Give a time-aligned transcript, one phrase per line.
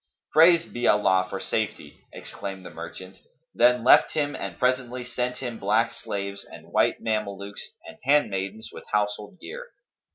[0.33, 3.19] "Praised be Allah for safety!" exclaimed the merchant,
[3.53, 8.85] then left him and presently sent him black slaves and white Mamelukes and handmaidens with
[8.91, 9.67] household gear.